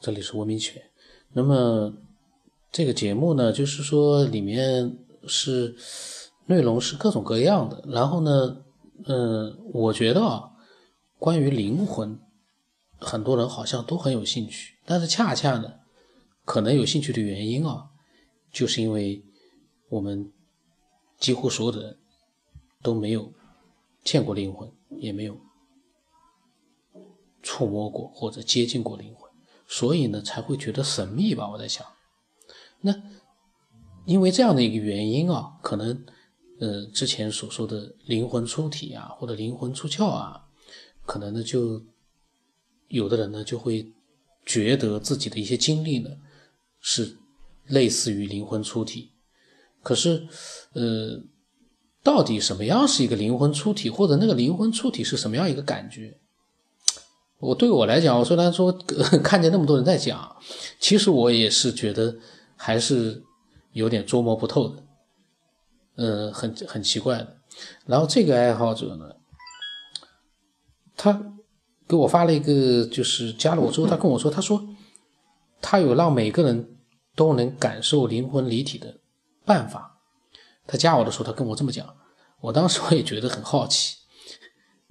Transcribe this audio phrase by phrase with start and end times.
[0.00, 0.82] 这里是文明犬。
[1.34, 1.92] 那么
[2.72, 5.76] 这个节目呢，就是说里面是
[6.46, 7.84] 内容是各种各样的。
[7.86, 8.64] 然后呢，
[9.04, 10.52] 嗯，我觉得啊，
[11.18, 12.18] 关于灵魂，
[12.98, 14.76] 很多人好像都很有兴趣。
[14.86, 15.70] 但是恰恰呢，
[16.46, 17.90] 可能有兴趣的原因啊，
[18.50, 19.22] 就是因为
[19.90, 20.32] 我们
[21.18, 21.98] 几乎所有的人
[22.82, 23.30] 都没有
[24.02, 25.38] 见过灵魂，也没有
[27.42, 29.29] 触摸过或者接近过灵魂。
[29.72, 31.48] 所以呢，才会觉得神秘吧？
[31.48, 31.86] 我在想，
[32.80, 32.92] 那
[34.04, 36.04] 因为这样的一个原因啊，可能
[36.58, 40.44] 呃之前所说的灵魂出体啊，或者灵魂出窍啊，
[41.06, 41.80] 可能呢就
[42.88, 43.92] 有的人呢就会
[44.44, 46.10] 觉得自己的一些经历呢
[46.80, 47.16] 是
[47.66, 49.12] 类似于灵魂出体。
[49.84, 50.26] 可是
[50.72, 51.22] 呃，
[52.02, 56.18] 到底什么样是一个灵魂出体，或者那个灵魂出体是什么样一个感觉？
[57.40, 58.70] 我对我来讲，我虽然说
[59.24, 60.36] 看见那么多人在讲，
[60.78, 62.14] 其实我也是觉得
[62.54, 63.22] 还是
[63.72, 64.82] 有点捉摸不透的，
[65.96, 67.38] 呃，很很奇怪的。
[67.86, 69.16] 然后这个爱好者呢，
[70.96, 71.34] 他
[71.88, 74.62] 给我发了一个，就是加了我之后，他跟我说，他说
[75.62, 76.76] 他有让每个人
[77.16, 78.98] 都能感受灵魂离体的
[79.46, 79.98] 办法。
[80.66, 81.96] 他加我的时候，他跟我这么讲，
[82.42, 83.96] 我当时我也觉得很好奇，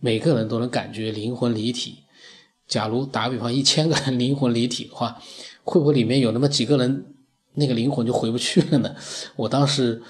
[0.00, 2.04] 每个人都能感觉灵魂离体。
[2.68, 5.20] 假如打个比方，一千个人灵魂离体的话，
[5.64, 7.14] 会不会里面有那么几个人，
[7.54, 8.94] 那个灵魂就回不去了呢？
[9.36, 10.02] 我当时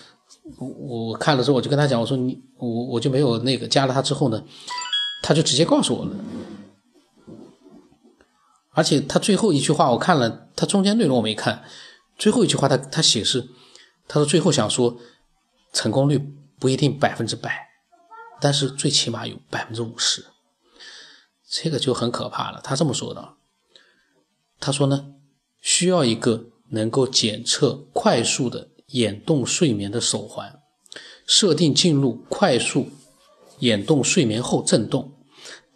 [0.59, 4.43] 我看了之后，我就跟他讲，我说你我我就没有那个加了他之后呢，
[5.23, 6.11] 他就直接告诉我了。
[8.73, 11.63] 而且他最后一句话我看了，他中间内容我没看，
[12.17, 13.49] 最后一句话他他写是，
[14.09, 14.97] 他说最后想说，
[15.73, 16.19] 成功率
[16.59, 17.69] 不一定百分之百，
[18.41, 20.25] 但是最起码有百分之五十。
[21.51, 22.61] 这个就很可怕了。
[22.63, 23.37] 他这么说的，
[24.61, 25.15] 他说呢，
[25.63, 30.61] 需要一个能够检测快速的眼动睡眠的手环，
[31.27, 32.91] 设定进入快速
[33.61, 35.17] 眼动睡眠后震动，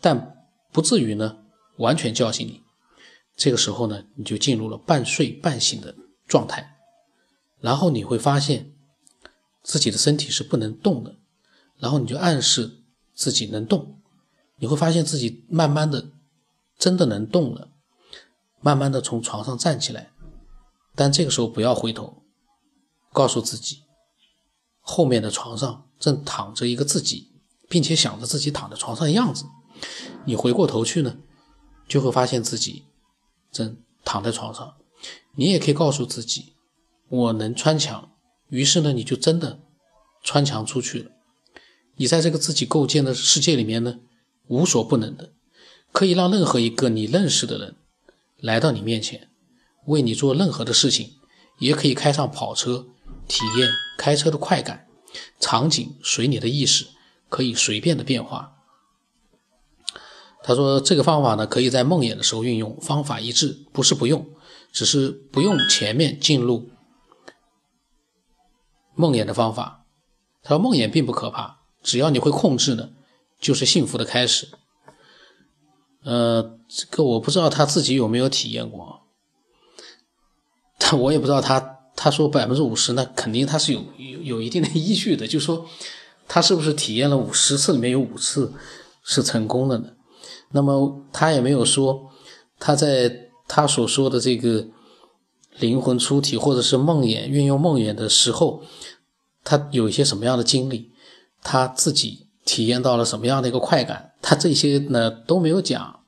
[0.01, 1.39] 但不至于呢
[1.79, 2.61] 完全叫醒你。
[3.35, 5.95] 这个时候呢，你就进入了半睡半醒的
[6.29, 6.77] 状态，
[7.61, 8.75] 然后你会发现
[9.63, 11.17] 自己的身体是不能动的，
[11.79, 12.83] 然后你就暗示
[13.15, 14.02] 自己能动。
[14.63, 16.13] 你会发现自己慢慢的
[16.79, 17.73] 真的能动了，
[18.61, 20.13] 慢慢的从床上站起来，
[20.95, 22.23] 但这个时候不要回头，
[23.13, 23.81] 告诉自己，
[24.79, 27.33] 后面的床上正躺着一个自己，
[27.69, 29.47] 并且想着自己躺在床上的样子。
[30.27, 31.17] 你回过头去呢，
[31.89, 32.85] 就会发现自己
[33.51, 34.77] 正躺在床上。
[35.35, 36.53] 你也可以告诉自己，
[37.09, 38.13] 我能穿墙。
[38.47, 39.59] 于是呢，你就真的
[40.23, 41.11] 穿墙出去了。
[41.97, 43.99] 你在这个自己构建的世界里面呢。
[44.49, 45.33] 无所不能的，
[45.93, 47.77] 可以让任何一个你认识的人
[48.39, 49.29] 来到你面前，
[49.87, 51.13] 为你做任何的事情，
[51.59, 52.87] 也可以开上跑车，
[53.29, 54.87] 体验开车的快感。
[55.39, 56.87] 场景随你的意识
[57.29, 58.55] 可以随便的变化。
[60.43, 64.27] 他说这个方法呢，可以在梦魇的时候运用，方法一致，不是不用，
[64.73, 66.71] 只是不用前面进入
[68.95, 69.85] 梦魇的方法。
[70.43, 72.91] 他说梦魇并不可怕，只要你会控制呢。
[73.43, 74.49] 就是幸福的开始。
[76.05, 79.03] 呃，这个我不知道他自己有没有体验过，
[80.79, 85.67] 但我也不知道他他说百分之五十，那肯定他是有有有一定的依据的，就说
[86.27, 88.53] 他是不是体验了五十次里面有五次
[89.05, 89.91] 是成功的呢？
[90.51, 92.11] 那么他也没有说
[92.59, 94.67] 他在他所说的这个
[95.59, 98.63] 灵魂出体或者是梦魇运用梦魇的时候，
[99.45, 100.91] 他有一些什么样的经历，
[101.43, 102.32] 他自己。
[102.45, 104.13] 体验到了什么样的一个快感？
[104.21, 106.01] 他这些呢都没有讲。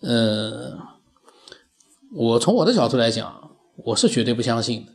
[0.00, 0.78] 呃，
[2.14, 3.50] 我从我的角度来讲，
[3.84, 4.92] 我是绝对不相信的。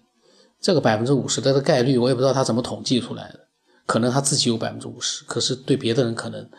[0.62, 3.40] 这个百分之五十的概率，我也不知道他怎么统计出来的。
[3.86, 6.50] 可能他自己有百分之五十，可是对别的人可能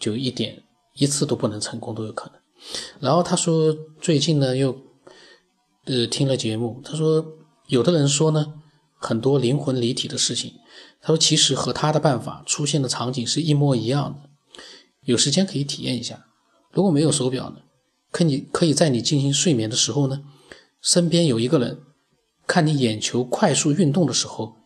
[0.00, 0.62] 就一点
[0.94, 2.40] 一次都不能成功都有可能。
[3.00, 4.74] 然后他说最近呢又
[5.84, 7.22] 呃听了节目，他说
[7.66, 8.54] 有的人说呢
[8.96, 10.54] 很多灵魂离体的事情。
[11.00, 14.28] 他说：“其实和他的办法出现的场景是一模一样的，
[15.02, 16.26] 有时间可以体验一下。
[16.72, 17.60] 如果没有手表呢，
[18.10, 20.24] 可你可以在你进行睡眠的时候呢，
[20.80, 21.80] 身边有一个人，
[22.46, 24.56] 看你眼球快速运动的时候，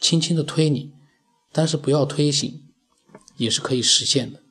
[0.00, 0.92] 轻轻的推你，
[1.52, 2.64] 但是不要推醒，
[3.36, 4.42] 也是可以实现的。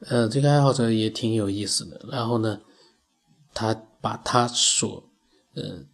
[0.00, 2.04] 呃，这个爱好者也挺有意思的。
[2.10, 2.62] 然后呢，
[3.54, 5.04] 他把他所
[5.54, 5.84] 呃。”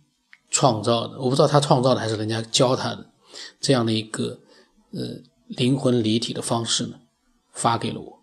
[0.57, 3.07] 创造的，我不知道他创造的还是人家教他的
[3.61, 4.41] 这样的一个
[4.93, 5.03] 呃
[5.49, 6.99] 灵魂离体的方式呢，
[7.53, 8.19] 发给了我。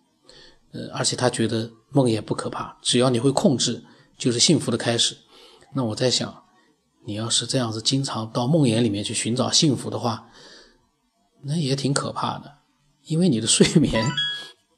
[0.72, 3.84] 呃，而且他觉得梦魇不可怕，只要你会控制，
[4.18, 5.16] 就是幸福的开始。
[5.74, 6.42] 那我在想，
[7.06, 10.26] 你要是这样子经常到梦魇里面去寻找幸福的话，
[11.44, 12.52] 那也挺可怕的，
[13.04, 14.04] 因为你的睡眠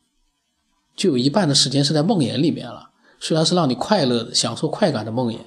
[0.95, 2.91] 就有一半的时间是在梦魇里面了。
[3.19, 5.39] 虽然是让你快乐的、享受快感的梦魇，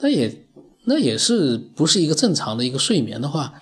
[0.00, 0.49] 那也
[0.84, 3.60] 那也是不是一个正常的一个睡眠的话，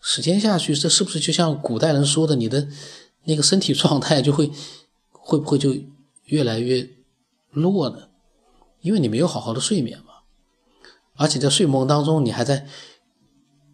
[0.00, 2.68] 时间下去，这是不是就像古代人说的，你的
[3.24, 4.50] 那个身体状态就会
[5.10, 5.74] 会不会就
[6.24, 6.88] 越来越
[7.50, 8.08] 弱呢？
[8.80, 10.14] 因为你没有好好的睡眠嘛，
[11.14, 12.66] 而且在睡梦当中，你还在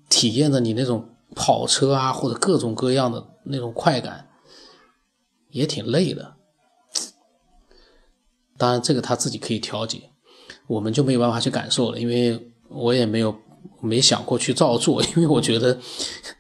[0.09, 4.29] 体验着你那种跑车啊或者各种各样的那种快感，
[5.51, 6.37] 也挺累的。
[8.57, 10.11] 当然，这个他自己可以调节，
[10.67, 13.37] 我们就没有办法去感受了，因为我也没有
[13.81, 15.79] 没想过去照做， 因为我觉得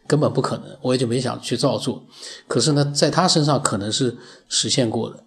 [0.07, 2.07] 根本不可能，我也就没想去照做。
[2.47, 4.17] 可是呢，在他身上可能是
[4.49, 5.25] 实现过的，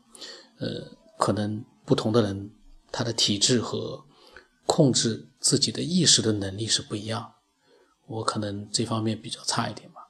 [0.60, 2.52] 呃，可能不同的人
[2.92, 4.04] 他的体质和
[4.66, 7.34] 控制自己的意识的能力是不一样，
[8.08, 10.08] 我可能这方面比较差一点吧。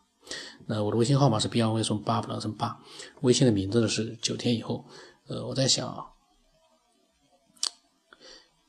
[0.68, 2.80] 那我的微信号码是 B 二为什么八不能成八，
[3.22, 4.86] 微信的名字呢是九天以后，
[5.28, 6.08] 呃，我在想。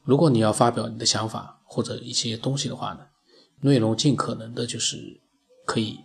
[0.04, 3.00] 如果你要发表你的想法或者一些东西的话呢，
[3.62, 5.22] 内容尽可能的就是
[5.64, 6.00] 可以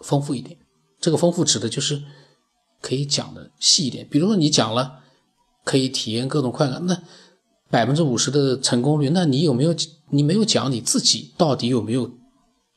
[0.00, 0.58] 丰富一点。
[0.98, 2.02] 这个丰富指的就是
[2.80, 4.04] 可以讲的细一点。
[4.10, 4.98] 比如说你讲了
[5.64, 7.00] 可以体验各种快感，那
[7.70, 9.72] 百分之五十的成功率，那你有没有
[10.10, 12.10] 你没有讲你自己到底有没有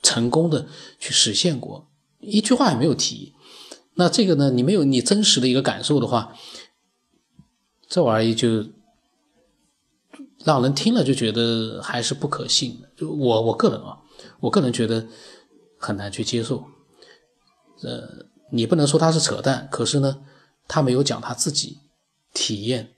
[0.04, 0.68] 成功的
[1.00, 1.90] 去实现过？
[2.20, 3.34] 一句话也没有提。
[3.96, 6.36] 那这个呢，你没有你真实的一个感受的话，
[7.90, 8.68] 这玩意就。
[10.44, 13.98] 让人听了就觉得还是不可信，就我我个人啊，
[14.40, 15.08] 我个人觉得
[15.78, 16.66] 很难去接受。
[17.82, 20.24] 呃，你不能说他是扯淡，可是呢，
[20.68, 21.80] 他没有讲他自己
[22.34, 22.94] 体验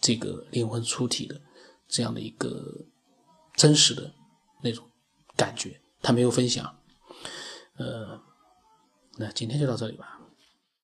[0.00, 1.40] 这个灵魂出体的
[1.88, 2.86] 这样的一个
[3.56, 4.12] 真实的
[4.62, 4.84] 那种
[5.36, 6.76] 感觉，他没有分享。
[7.76, 8.20] 呃，
[9.16, 10.19] 那今天就到这里吧。